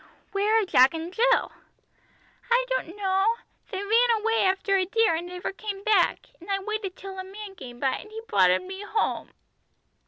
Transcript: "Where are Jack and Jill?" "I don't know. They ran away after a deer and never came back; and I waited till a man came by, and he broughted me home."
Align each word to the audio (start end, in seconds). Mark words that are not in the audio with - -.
"Where 0.31 0.59
are 0.59 0.65
Jack 0.65 0.95
and 0.95 1.13
Jill?" 1.13 1.51
"I 2.49 2.65
don't 2.69 2.95
know. 2.95 3.35
They 3.69 3.83
ran 3.83 4.09
away 4.19 4.43
after 4.45 4.75
a 4.75 4.85
deer 4.85 5.13
and 5.13 5.27
never 5.27 5.51
came 5.53 5.83
back; 5.83 6.25
and 6.39 6.49
I 6.49 6.57
waited 6.57 6.95
till 6.95 7.19
a 7.19 7.23
man 7.23 7.53
came 7.55 7.79
by, 7.79 7.97
and 7.97 8.09
he 8.09 8.19
broughted 8.27 8.63
me 8.63 8.81
home." 8.81 9.29